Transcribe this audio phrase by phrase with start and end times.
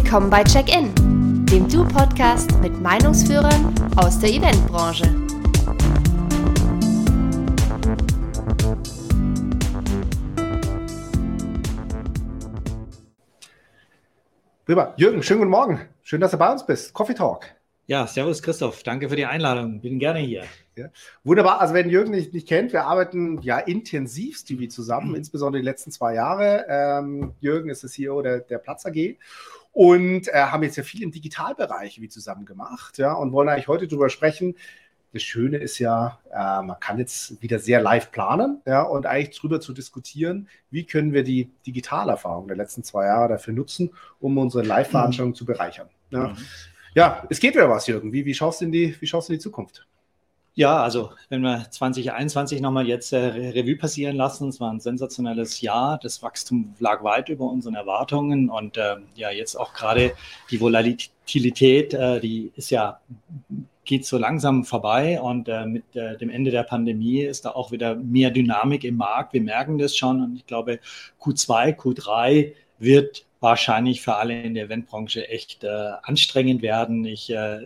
[0.00, 0.94] Willkommen bei Check-In,
[1.46, 5.02] dem Du-Podcast mit Meinungsführern aus der Eventbranche.
[14.64, 14.94] Prima.
[14.96, 15.80] Jürgen, schönen guten Morgen.
[16.04, 16.94] Schön, dass du bei uns bist.
[16.94, 17.46] Coffee Talk.
[17.86, 18.84] Ja, servus Christoph.
[18.84, 19.80] Danke für die Einladung.
[19.80, 20.44] Bin gerne hier.
[20.76, 20.90] Ja.
[21.24, 21.60] Wunderbar.
[21.60, 25.16] Also wenn Jürgen dich nicht kennt, wir arbeiten ja intensivst wie zusammen, mhm.
[25.16, 26.66] insbesondere die letzten zwei Jahre.
[26.68, 29.16] Ähm, Jürgen ist der CEO der, der Platz AG
[29.72, 33.68] und äh, haben jetzt ja viel im Digitalbereich wie zusammen gemacht ja, und wollen eigentlich
[33.68, 34.54] heute darüber sprechen.
[35.12, 39.38] Das Schöne ist ja, äh, man kann jetzt wieder sehr live planen ja, und eigentlich
[39.38, 43.90] darüber zu diskutieren, wie können wir die Digitalerfahrung der letzten zwei Jahre dafür nutzen,
[44.20, 45.36] um unsere Live-Veranstaltungen mhm.
[45.36, 45.88] zu bereichern.
[46.10, 46.28] Ja.
[46.28, 46.36] Mhm.
[46.94, 48.12] Ja, es geht wieder was, Jürgen.
[48.12, 49.86] Wie, wie, schaust du in die, wie schaust du in die Zukunft?
[50.58, 55.60] Ja, also wenn wir 2021 nochmal jetzt äh, Revue passieren lassen, es war ein sensationelles
[55.60, 56.00] Jahr.
[56.02, 60.14] Das Wachstum lag weit über unseren Erwartungen und äh, ja, jetzt auch gerade
[60.50, 62.98] die Volatilität, äh, die ist ja
[63.84, 67.70] geht so langsam vorbei und äh, mit äh, dem Ende der Pandemie ist da auch
[67.70, 69.34] wieder mehr Dynamik im Markt.
[69.34, 70.80] Wir merken das schon und ich glaube
[71.20, 77.04] Q2, Q3 wird wahrscheinlich für alle in der Eventbranche echt äh, anstrengend werden.
[77.04, 77.60] Ich äh,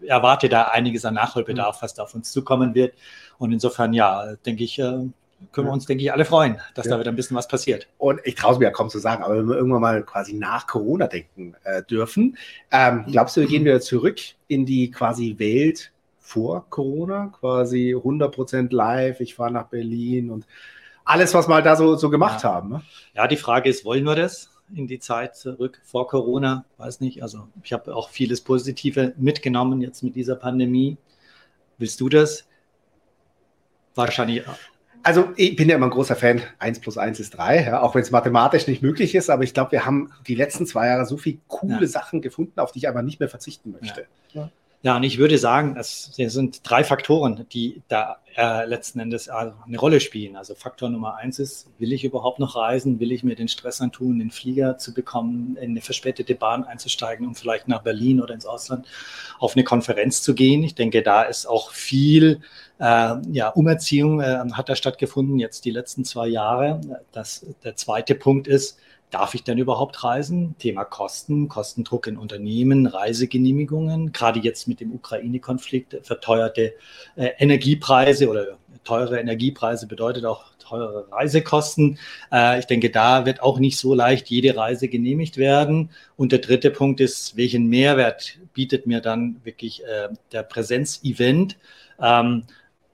[0.00, 2.94] erwarte da einiges an Nachholbedarf, was da auf uns zukommen wird.
[3.38, 5.08] Und insofern, ja, denke ich, äh,
[5.52, 6.92] können wir uns, denke ich, alle freuen, dass ja.
[6.92, 7.88] da wieder ein bisschen was passiert.
[7.98, 10.32] Und ich traue es mir ja kaum zu sagen, aber wenn wir irgendwann mal quasi
[10.32, 12.36] nach Corona denken äh, dürfen,
[12.70, 18.74] ähm, glaubst du, wir gehen wieder zurück in die quasi Welt vor Corona, quasi 100%
[18.74, 20.46] live, ich fahre nach Berlin und
[21.04, 22.52] alles, was wir da so, so gemacht ja.
[22.52, 22.70] haben.
[22.70, 22.82] Ne?
[23.14, 26.64] Ja, die Frage ist, wollen wir das in die Zeit zurück vor Corona?
[26.78, 27.22] Weiß nicht.
[27.22, 30.96] Also ich habe auch vieles Positive mitgenommen jetzt mit dieser Pandemie.
[31.78, 32.46] Willst du das?
[33.94, 34.42] Wahrscheinlich.
[35.02, 37.94] Also ich bin ja immer ein großer Fan, 1 plus 1 ist 3, ja, auch
[37.94, 41.06] wenn es mathematisch nicht möglich ist, aber ich glaube, wir haben die letzten zwei Jahre
[41.06, 41.86] so viele coole ja.
[41.86, 44.06] Sachen gefunden, auf die ich aber nicht mehr verzichten möchte.
[44.32, 44.50] Ja.
[44.86, 49.52] Ja, und ich würde sagen, es sind drei Faktoren, die da äh, letzten Endes also
[49.66, 50.36] eine Rolle spielen.
[50.36, 53.00] Also Faktor Nummer eins ist, will ich überhaupt noch reisen?
[53.00, 57.26] Will ich mir den Stress antun, den Flieger zu bekommen, in eine verspätete Bahn einzusteigen,
[57.26, 58.86] um vielleicht nach Berlin oder ins Ausland
[59.40, 60.62] auf eine Konferenz zu gehen?
[60.62, 62.40] Ich denke, da ist auch viel
[62.78, 66.80] äh, ja, Umerziehung äh, hat da stattgefunden, jetzt die letzten zwei Jahre.
[67.10, 68.78] Das, der zweite Punkt ist,
[69.10, 70.56] Darf ich denn überhaupt reisen?
[70.58, 76.74] Thema Kosten, Kostendruck in Unternehmen, Reisegenehmigungen, gerade jetzt mit dem Ukraine-Konflikt, verteuerte
[77.14, 81.98] äh, Energiepreise oder teure Energiepreise bedeutet auch teure Reisekosten.
[82.32, 85.90] Äh, ich denke, da wird auch nicht so leicht jede Reise genehmigt werden.
[86.16, 91.56] Und der dritte Punkt ist, welchen Mehrwert bietet mir dann wirklich äh, der Präsenzevent?
[92.00, 92.44] Ähm,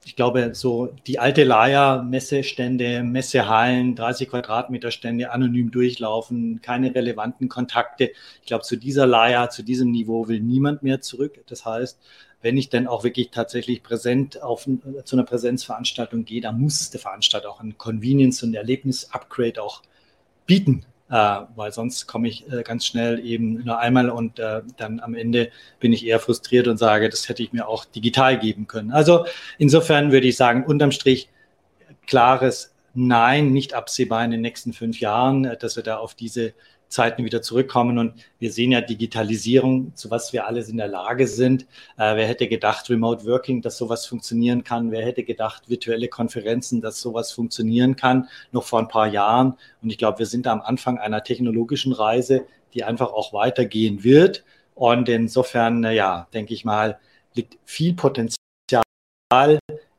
[0.05, 7.49] ich glaube, so die alte Leier, Messestände, Messehallen, 30 Quadratmeter Stände, anonym durchlaufen, keine relevanten
[7.49, 8.11] Kontakte.
[8.41, 11.43] Ich glaube, zu dieser Leier, zu diesem Niveau will niemand mehr zurück.
[11.47, 11.99] Das heißt,
[12.41, 14.67] wenn ich dann auch wirklich tatsächlich präsent auf,
[15.05, 19.81] zu einer Präsenzveranstaltung gehe, dann muss der Veranstalter auch ein Convenience- und Erlebnis-Upgrade auch
[20.45, 24.99] bieten äh, weil sonst komme ich äh, ganz schnell eben nur einmal und äh, dann
[24.99, 28.67] am Ende bin ich eher frustriert und sage, das hätte ich mir auch digital geben
[28.67, 28.91] können.
[28.91, 29.25] Also
[29.57, 31.29] insofern würde ich sagen, unterm Strich
[32.07, 36.53] klares Nein, nicht absehbar in den nächsten fünf Jahren, äh, dass wir da auf diese
[36.93, 37.97] Zeiten wieder zurückkommen.
[37.97, 41.63] Und wir sehen ja Digitalisierung, zu was wir alles in der Lage sind.
[41.97, 44.91] Äh, wer hätte gedacht, Remote Working, dass sowas funktionieren kann?
[44.91, 49.55] Wer hätte gedacht, virtuelle Konferenzen, dass sowas funktionieren kann, noch vor ein paar Jahren?
[49.81, 54.43] Und ich glaube, wir sind am Anfang einer technologischen Reise, die einfach auch weitergehen wird.
[54.75, 56.99] Und insofern, ja, denke ich mal,
[57.33, 58.37] liegt viel Potenzial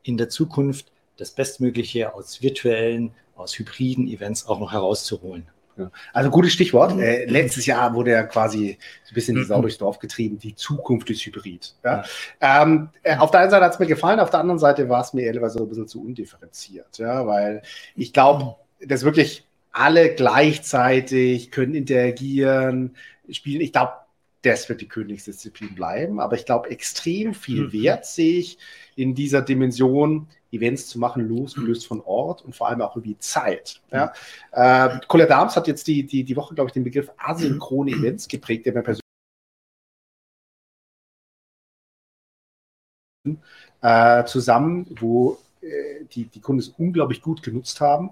[0.03, 5.47] in der Zukunft, das Bestmögliche aus virtuellen, aus hybriden Events auch noch herauszuholen.
[5.77, 5.91] Ja.
[6.13, 6.95] Also gutes Stichwort.
[6.95, 7.03] Mhm.
[7.03, 9.63] Äh, letztes Jahr wurde ja quasi ein bisschen die Sau mhm.
[9.63, 11.75] durchs Dorf getrieben, die Zukunft ist Hybrid.
[11.85, 12.05] Ja?
[12.41, 12.63] ja.
[12.63, 15.01] Ähm, äh, auf der einen Seite hat es mir gefallen, auf der anderen Seite war
[15.01, 17.63] es mir ehrlicherweise so ein bisschen zu undifferenziert, ja, weil
[17.97, 22.95] ich glaube, dass wirklich alle gleichzeitig können interagieren,
[23.29, 23.61] spielen.
[23.61, 23.93] Ich glaube,
[24.45, 27.73] das wird die Königsdisziplin bleiben, aber ich glaube, extrem viel mhm.
[27.73, 28.59] Wert sehe ich
[28.97, 33.81] in dieser Dimension Events zu machen, losgelöst von Ort und vor allem auch irgendwie Zeit.
[33.91, 34.13] Ja.
[34.53, 38.29] Äh, Colette Dams hat jetzt die, die, die Woche, glaube ich, den Begriff asynchrone Events
[38.29, 39.01] geprägt, der mir persönlich
[43.81, 48.11] äh, zusammen, wo äh, die, die Kunden es unglaublich gut genutzt haben,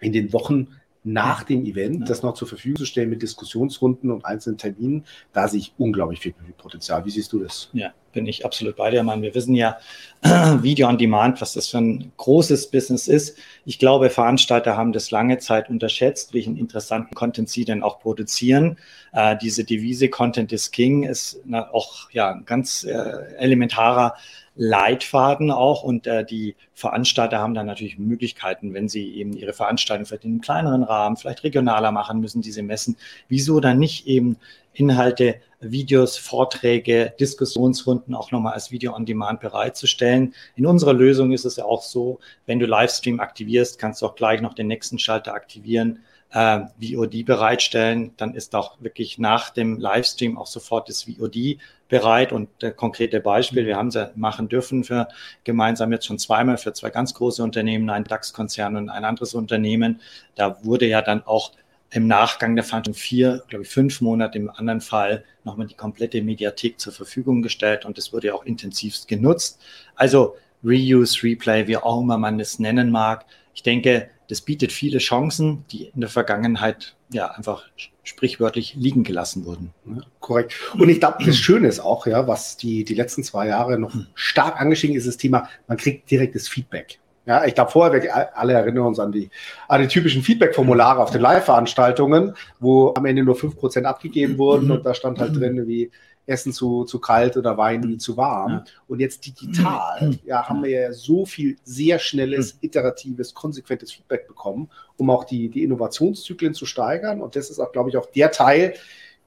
[0.00, 4.24] in den Wochen nach dem Event das noch zur Verfügung zu stellen mit Diskussionsrunden und
[4.24, 5.04] einzelnen Terminen.
[5.32, 7.04] Da sehe ich unglaublich viel Potenzial.
[7.04, 7.70] Wie siehst du das?
[7.72, 9.22] Ja, bin ich absolut bei dir, Mann.
[9.22, 9.78] Wir wissen ja,
[10.22, 13.36] Video on Demand, was das für ein großes Business ist.
[13.64, 18.78] Ich glaube, Veranstalter haben das lange Zeit unterschätzt, welchen interessanten Content sie denn auch produzieren.
[19.12, 22.92] Äh, diese Devise Content is King ist na, auch ja ein ganz äh,
[23.36, 24.14] elementarer
[24.54, 30.04] Leitfaden auch und äh, die Veranstalter haben dann natürlich Möglichkeiten, wenn sie eben ihre Veranstaltung
[30.04, 32.96] vielleicht in einem kleineren Rahmen, vielleicht regionaler machen müssen, diese Messen.
[33.28, 34.36] Wieso dann nicht eben
[34.72, 40.34] Inhalte, Videos, Vorträge, Diskussionsrunden auch nochmal als Video on Demand bereitzustellen.
[40.56, 44.14] In unserer Lösung ist es ja auch so, wenn du Livestream aktivierst, kannst du auch
[44.14, 46.00] gleich noch den nächsten Schalter aktivieren,
[46.32, 48.12] äh, VOD bereitstellen.
[48.16, 51.58] Dann ist auch wirklich nach dem Livestream auch sofort das VOD
[51.88, 52.32] bereit.
[52.32, 55.08] Und der konkrete Beispiel, wir haben sie machen dürfen für
[55.44, 60.00] gemeinsam jetzt schon zweimal für zwei ganz große Unternehmen, ein DAX-Konzern und ein anderes Unternehmen.
[60.34, 61.52] Da wurde ja dann auch
[61.92, 66.22] im Nachgang der Veranstaltung vier, glaube ich, fünf Monate im anderen Fall nochmal die komplette
[66.22, 69.60] Mediathek zur Verfügung gestellt und es wurde ja auch intensivst genutzt.
[69.94, 73.26] Also Reuse, Replay, wie auch immer man es nennen mag.
[73.54, 77.64] Ich denke, das bietet viele Chancen, die in der Vergangenheit ja einfach
[78.04, 79.74] sprichwörtlich liegen gelassen wurden.
[79.84, 80.54] Ja, korrekt.
[80.72, 83.92] Und ich glaube, das Schöne ist auch, ja, was die, die letzten zwei Jahre noch
[83.92, 84.06] hm.
[84.14, 86.98] stark angestiegen ist, das Thema, man kriegt direktes Feedback.
[87.24, 89.30] Ja, ich glaube, vorher, wir alle erinnern uns an die,
[89.68, 94.84] an die typischen Feedback-Formulare auf den Live-Veranstaltungen, wo am Ende nur 5% abgegeben wurden und
[94.84, 95.90] da stand halt drin, wie
[96.26, 98.62] Essen zu, zu kalt oder Wein zu warm.
[98.86, 104.70] Und jetzt digital, ja, haben wir ja so viel sehr schnelles, iteratives, konsequentes Feedback bekommen,
[104.96, 107.20] um auch die, die Innovationszyklen zu steigern.
[107.20, 108.74] Und das ist auch, glaube ich, auch der Teil,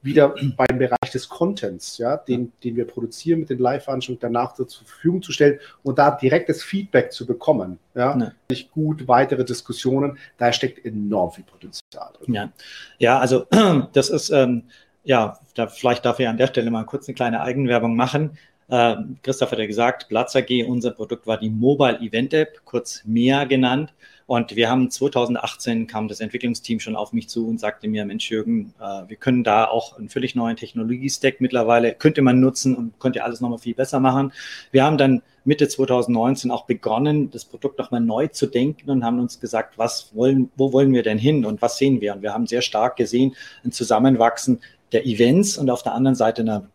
[0.06, 4.66] wieder beim Bereich des Contents, ja, den, den wir produzieren mit den Live-Veranstaltungen danach zur
[4.68, 7.78] Verfügung zu stellen und da direktes Feedback zu bekommen.
[7.94, 8.34] Ja, ne.
[8.48, 12.34] nicht gut, weitere Diskussionen, da steckt enorm viel Potenzial drin.
[12.34, 12.52] Ja,
[12.98, 13.46] ja also
[13.92, 14.62] das ist, ähm,
[15.04, 18.38] ja, da, vielleicht darf ich an der Stelle mal kurz eine kleine Eigenwerbung machen.
[18.68, 23.02] Äh, Christoph hat ja gesagt, Platz AG, unser Produkt war die Mobile Event App, kurz
[23.04, 23.92] MEA genannt.
[24.26, 28.28] Und wir haben 2018 kam das Entwicklungsteam schon auf mich zu und sagte mir, Mensch
[28.28, 32.98] Jürgen, äh, wir können da auch einen völlig neuen Technologie-Stack mittlerweile, könnte man nutzen und
[32.98, 34.32] könnte alles nochmal viel besser machen.
[34.72, 39.20] Wir haben dann Mitte 2019 auch begonnen, das Produkt nochmal neu zu denken und haben
[39.20, 42.12] uns gesagt, was wollen, wo wollen wir denn hin und was sehen wir?
[42.14, 46.42] Und wir haben sehr stark gesehen, ein Zusammenwachsen der Events und auf der anderen Seite
[46.42, 46.68] einer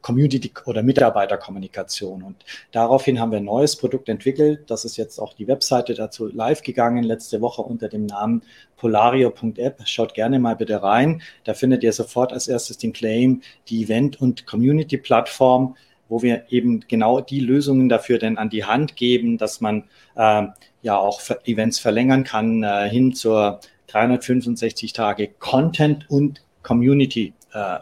[0.00, 2.22] Community- oder Mitarbeiterkommunikation.
[2.22, 4.70] Und daraufhin haben wir ein neues Produkt entwickelt.
[4.70, 8.42] Das ist jetzt auch die Webseite dazu live gegangen, letzte Woche unter dem Namen
[8.76, 9.82] polario.app.
[9.86, 11.22] Schaut gerne mal bitte rein.
[11.44, 15.76] Da findet ihr sofort als erstes den Claim, die Event- und Community-Plattform,
[16.08, 19.84] wo wir eben genau die Lösungen dafür denn an die Hand geben, dass man
[20.16, 20.46] äh,
[20.82, 27.78] ja auch Events verlängern kann, äh, hin zur 365 Tage Content und Community äh,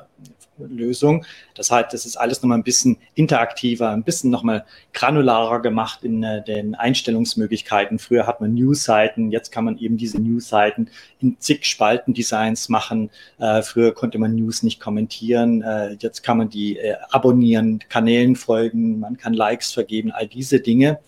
[0.67, 1.25] Lösung.
[1.55, 6.23] Das heißt, das ist alles nochmal ein bisschen interaktiver, ein bisschen nochmal granularer gemacht in
[6.23, 7.99] äh, den Einstellungsmöglichkeiten.
[7.99, 10.89] Früher hat man News-Seiten, jetzt kann man eben diese News-Seiten
[11.21, 13.11] in zig Spalten-Designs machen.
[13.39, 16.79] Äh, früher konnte man News nicht kommentieren, äh, jetzt kann man die
[17.11, 20.99] abonnieren, Kanälen folgen, man kann Likes vergeben, all diese Dinge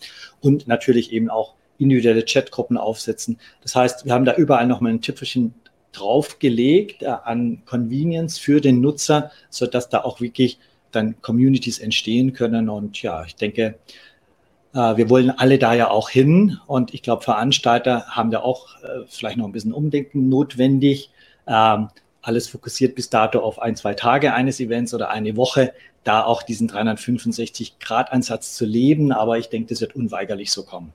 [0.40, 3.38] und natürlich eben auch individuelle Chatgruppen aufsetzen.
[3.62, 5.54] Das heißt, wir haben da überall nochmal ein Tüpfelchen
[5.92, 10.58] draufgelegt äh, an Convenience für den Nutzer, so dass da auch wirklich
[10.90, 12.68] dann Communities entstehen können.
[12.68, 13.78] Und ja, ich denke,
[14.74, 16.58] äh, wir wollen alle da ja auch hin.
[16.66, 21.10] Und ich glaube, Veranstalter haben da auch äh, vielleicht noch ein bisschen Umdenken notwendig.
[21.46, 21.88] Ähm,
[22.22, 25.72] alles fokussiert bis dato auf ein, zwei Tage eines Events oder eine Woche
[26.04, 29.12] da auch diesen 365-Grad-Ansatz zu leben.
[29.12, 30.92] Aber ich denke, das wird unweigerlich so kommen.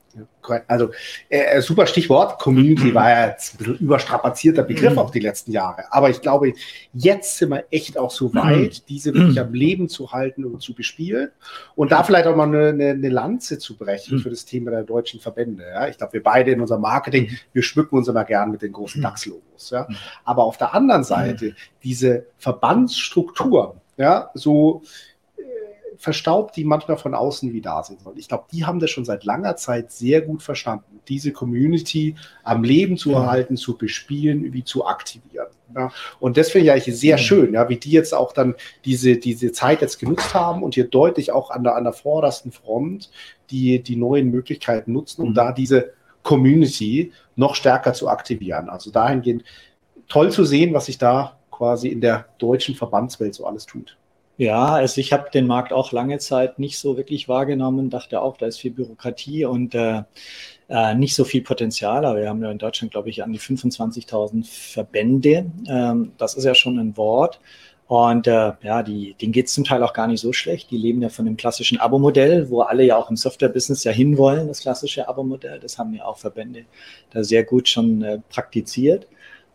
[0.68, 0.92] Also
[1.30, 2.40] äh, äh, super Stichwort.
[2.40, 5.00] Community war ja jetzt ein bisschen überstrapazierter Begriff mhm.
[5.00, 5.92] auf die letzten Jahre.
[5.92, 6.54] Aber ich glaube,
[6.94, 8.86] jetzt sind wir echt auch so weit, mhm.
[8.90, 11.32] diese wirklich am Leben zu halten und zu bespielen.
[11.76, 14.22] Und da vielleicht auch mal eine, eine, Lanze zu brechen mhm.
[14.22, 15.64] für das Thema der deutschen Verbände.
[15.64, 15.88] Ja?
[15.88, 19.02] Ich glaube, wir beide in unserem Marketing, wir schmücken uns immer gern mit den großen.
[19.02, 19.70] DAX-Logos.
[19.70, 19.88] Ja?
[20.26, 24.84] Aber auf der anderen Seite, diese Verbandsstrukturen, ja, so
[25.38, 25.42] äh,
[25.98, 28.18] verstaubt, die manchmal von außen wie da sind sollen.
[28.18, 32.64] Ich glaube, die haben das schon seit langer Zeit sehr gut verstanden, diese Community am
[32.64, 35.48] Leben zu erhalten, zu bespielen, wie zu aktivieren.
[35.76, 35.92] Ja.
[36.20, 39.52] Und das finde ich eigentlich sehr schön, ja, wie die jetzt auch dann diese, diese
[39.52, 43.10] Zeit jetzt genutzt haben und hier deutlich auch an der, an der vordersten Front
[43.50, 45.34] die, die neuen Möglichkeiten nutzen, um mhm.
[45.34, 48.70] da diese Community noch stärker zu aktivieren.
[48.70, 49.44] Also dahingehend
[50.08, 53.98] toll zu sehen, was sich da quasi in der deutschen Verbandswelt so alles tut.
[54.38, 58.38] Ja, also ich habe den Markt auch lange Zeit nicht so wirklich wahrgenommen, dachte auch,
[58.38, 60.04] da ist viel Bürokratie und äh,
[60.70, 63.40] äh, nicht so viel Potenzial, aber wir haben ja in Deutschland, glaube ich, an die
[63.40, 65.48] 25.000 Verbände.
[65.68, 67.40] Ähm, das ist ja schon ein Wort.
[67.88, 70.70] Und äh, ja, die, denen geht es zum Teil auch gar nicht so schlecht.
[70.70, 74.50] Die leben ja von dem klassischen Abo-Modell, wo alle ja auch im Software-Business ja hinwollen,
[74.50, 75.60] das klassische Abo-Modell.
[75.60, 76.66] Das haben ja auch Verbände
[77.12, 79.08] da sehr gut schon äh, praktiziert.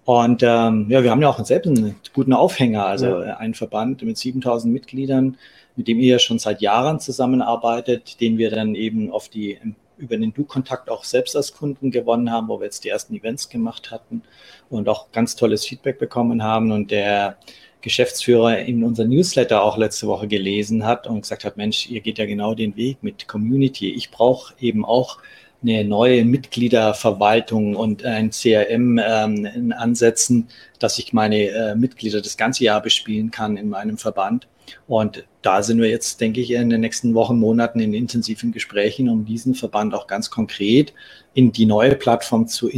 [0.05, 3.37] Und ähm, ja, wir haben ja auch selbst einen guten Aufhänger, also ja.
[3.37, 5.37] einen Verband mit 7000 Mitgliedern,
[5.77, 9.59] mit dem ihr ja schon seit Jahren zusammenarbeitet, den wir dann eben auf die
[10.03, 13.49] über den Du-Kontakt auch selbst als Kunden gewonnen haben, wo wir jetzt die ersten Events
[13.49, 14.23] gemacht hatten
[14.69, 16.73] und auch ganz tolles Feedback bekommen haben.
[16.73, 17.37] Und der
[17.83, 22.19] Geschäftsführer in unser Newsletter auch letzte Woche gelesen hat und gesagt hat, Mensch, ihr geht
[22.19, 23.93] ja genau den Weg mit Community.
[23.93, 25.19] Ich brauche eben auch
[25.63, 32.37] eine neue Mitgliederverwaltung und ein CRM ähm, in Ansätzen, dass ich meine äh, Mitglieder das
[32.37, 34.49] ganze Jahr bespielen kann in meinem Verband.
[34.87, 39.09] Und da sind wir jetzt, denke ich, in den nächsten Wochen, Monaten in intensiven Gesprächen,
[39.09, 40.93] um diesen Verband auch ganz konkret
[41.35, 42.69] in die neue Plattform zu,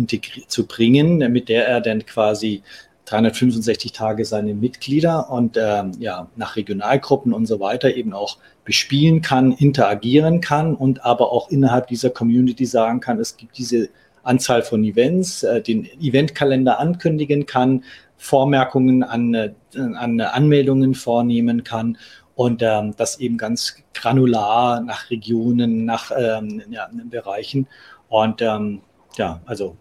[0.46, 2.62] zu bringen, mit der er dann quasi
[3.06, 9.20] 365 Tage seine Mitglieder und ähm, ja, nach Regionalgruppen und so weiter eben auch bespielen
[9.20, 13.90] kann, interagieren kann und aber auch innerhalb dieser Community sagen kann, es gibt diese
[14.22, 17.84] Anzahl von Events, äh, den Eventkalender ankündigen kann,
[18.16, 21.98] Vormerkungen an, äh, an Anmeldungen vornehmen kann
[22.34, 27.68] und ähm, das eben ganz granular nach Regionen, nach ähm, ja, Bereichen.
[28.08, 28.80] Und ähm,
[29.16, 29.76] ja, also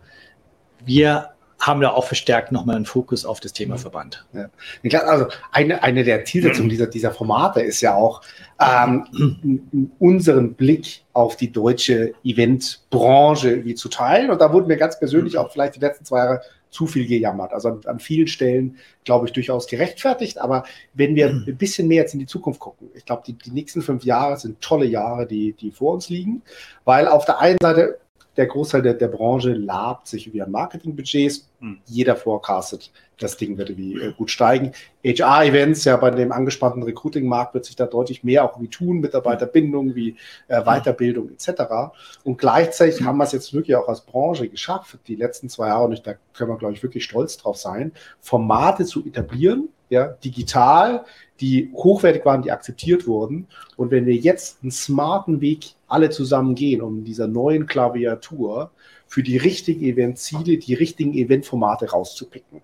[0.85, 1.32] wir
[1.65, 4.25] haben da auch verstärkt nochmal einen Fokus auf das Thema Verband.
[4.33, 4.99] Ja.
[5.01, 8.21] Also eine, eine der Zielsetzungen dieser, dieser Formate ist ja auch,
[8.59, 14.29] ähm, unseren Blick auf die deutsche Eventbranche wie zu teilen.
[14.29, 17.53] Und da wurden wir ganz persönlich auch vielleicht die letzten zwei Jahre zu viel gejammert.
[17.53, 20.39] Also an, an vielen Stellen, glaube ich, durchaus gerechtfertigt.
[20.39, 23.51] Aber wenn wir ein bisschen mehr jetzt in die Zukunft gucken, ich glaube, die, die
[23.51, 26.41] nächsten fünf Jahre sind tolle Jahre, die, die vor uns liegen,
[26.83, 27.99] weil auf der einen Seite
[28.37, 31.49] der Großteil der, der Branche labt sich über Marketingbudgets.
[31.59, 31.79] Hm.
[31.85, 34.71] Jeder forecastet, das Ding wird wie äh, gut steigen.
[35.03, 39.95] HR-Events, ja, bei dem angespannten Recruiting-Markt wird sich da deutlich mehr auch wie tun, Mitarbeiterbindung,
[39.95, 40.15] wie
[40.47, 41.93] äh, Weiterbildung etc.
[42.23, 43.07] Und gleichzeitig hm.
[43.07, 46.15] haben wir es jetzt wirklich auch als Branche geschafft, die letzten zwei Jahre, und da
[46.33, 51.05] können wir, glaube ich, wirklich stolz drauf sein, Formate zu etablieren, ja, digital,
[51.39, 53.47] die hochwertig waren, die akzeptiert wurden.
[53.77, 58.71] Und wenn wir jetzt einen smarten Weg alle zusammen gehen, um dieser neuen Klaviatur
[59.07, 62.61] für die richtigen Eventziele, die richtigen Eventformate rauszupicken,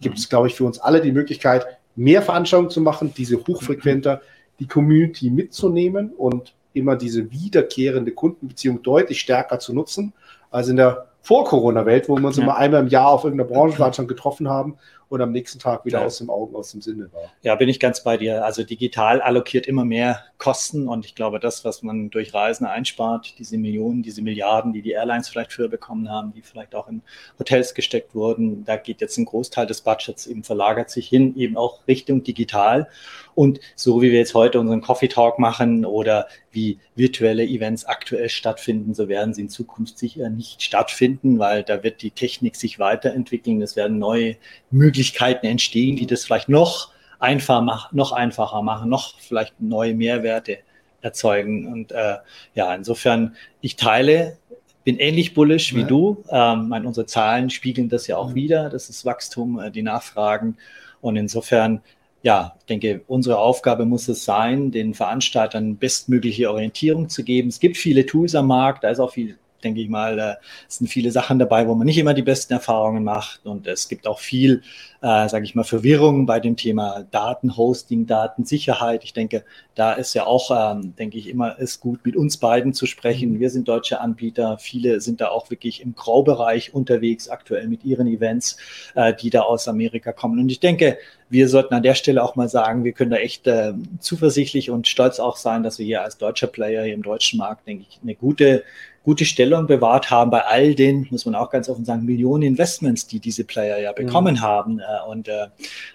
[0.00, 1.64] gibt es, glaube ich, für uns alle die Möglichkeit,
[1.94, 4.20] mehr Veranstaltungen zu machen, diese hochfrequenter,
[4.58, 10.12] die Community mitzunehmen und immer diese wiederkehrende Kundenbeziehung deutlich stärker zu nutzen,
[10.50, 12.42] als in der Vor-Corona-Welt, wo wir uns ja.
[12.42, 14.74] immer einmal im Jahr auf irgendeiner Branchenveranstaltung getroffen haben
[15.08, 16.06] und am nächsten Tag wieder ja.
[16.06, 17.32] aus dem Augen, aus dem Sinne war.
[17.42, 18.44] Ja, bin ich ganz bei dir.
[18.44, 23.38] Also digital allokiert immer mehr Kosten und ich glaube, das, was man durch Reisen einspart,
[23.38, 27.02] diese Millionen, diese Milliarden, die die Airlines vielleicht früher bekommen haben, die vielleicht auch in
[27.38, 31.56] Hotels gesteckt wurden, da geht jetzt ein Großteil des Budgets eben verlagert sich hin, eben
[31.56, 32.88] auch Richtung digital.
[33.34, 38.28] Und so wie wir jetzt heute unseren Coffee Talk machen oder wie virtuelle Events aktuell
[38.28, 42.78] stattfinden, so werden sie in Zukunft sicher nicht stattfinden, weil da wird die Technik sich
[42.78, 43.60] weiterentwickeln.
[43.60, 44.36] Es werden neue
[44.70, 44.93] Möglichkeiten
[45.42, 50.58] entstehen, die das vielleicht noch, einfach mach, noch einfacher machen, noch vielleicht neue Mehrwerte
[51.00, 51.72] erzeugen.
[51.72, 52.16] Und äh,
[52.54, 54.36] ja, insofern, ich teile
[54.84, 55.86] bin ähnlich bullish wie ja.
[55.86, 56.24] du.
[56.28, 58.34] Ähm, meine, unsere Zahlen spiegeln das ja auch ja.
[58.34, 58.68] wieder.
[58.68, 60.58] Das ist Wachstum, äh, die Nachfragen.
[61.00, 61.80] Und insofern
[62.24, 67.50] ja, ich denke, unsere Aufgabe muss es sein, den Veranstaltern bestmögliche Orientierung zu geben.
[67.50, 70.34] Es gibt viele Tools am Markt, da ist auch viel denke ich mal, äh,
[70.68, 73.44] es sind viele Sachen dabei, wo man nicht immer die besten Erfahrungen macht.
[73.44, 74.62] Und es gibt auch viel,
[75.02, 79.04] äh, sage ich mal, Verwirrung bei dem Thema Datenhosting, Datensicherheit.
[79.04, 79.44] Ich denke,
[79.74, 83.32] da ist ja auch, ähm, denke ich, immer ist gut, mit uns beiden zu sprechen.
[83.32, 83.40] Mhm.
[83.40, 84.58] Wir sind deutsche Anbieter.
[84.58, 88.56] Viele sind da auch wirklich im Graubereich unterwegs, aktuell mit ihren Events,
[88.94, 90.38] äh, die da aus Amerika kommen.
[90.38, 90.98] Und ich denke,
[91.30, 94.86] wir sollten an der Stelle auch mal sagen, wir können da echt äh, zuversichtlich und
[94.86, 97.98] stolz auch sein, dass wir hier als deutscher Player hier im deutschen Markt, denke ich,
[98.02, 98.62] eine gute
[99.04, 103.06] gute Stellung bewahrt haben bei all den, muss man auch ganz offen sagen, Millionen Investments,
[103.06, 104.40] die diese Player ja bekommen mhm.
[104.40, 104.78] haben.
[104.80, 105.44] Äh, und äh,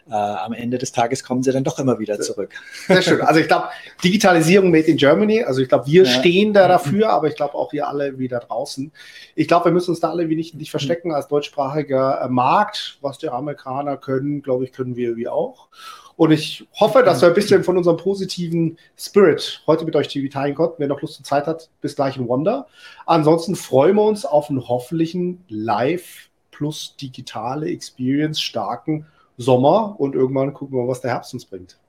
[0.09, 2.53] äh, am Ende des Tages kommen sie dann doch immer wieder zurück.
[2.87, 3.21] Sehr schön.
[3.21, 3.69] Also ich glaube,
[4.03, 5.43] Digitalisierung made in Germany.
[5.43, 6.09] Also ich glaube, wir ja.
[6.09, 8.91] stehen da dafür, aber ich glaube auch wir alle wieder draußen.
[9.35, 12.99] Ich glaube, wir müssen uns da alle wie nicht, nicht verstecken als deutschsprachiger äh, Markt.
[13.01, 15.69] Was die Amerikaner können, glaube ich, können wir wie auch.
[16.19, 20.53] Und ich hoffe, dass wir ein bisschen von unserem positiven Spirit heute mit euch teilen
[20.53, 20.75] konnten.
[20.79, 22.67] Wer noch Lust und Zeit hat, bis gleich in Wonder.
[23.05, 29.05] Ansonsten freuen wir uns auf einen hoffentlichen live plus digitale Experience starken
[29.37, 31.79] Sommer und irgendwann gucken wir, was der Herbst uns bringt.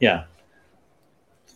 [0.00, 0.26] Ja,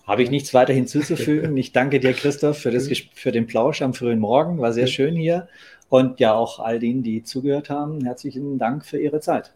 [0.07, 1.55] habe ich nichts weiter hinzuzufügen.
[1.59, 4.57] Ich danke dir, Christoph, für, das, für den Plausch am frühen Morgen.
[4.57, 5.49] War sehr schön hier.
[5.91, 9.53] Und ja, auch all denen, die zugehört haben, herzlichen Dank für Ihre Zeit.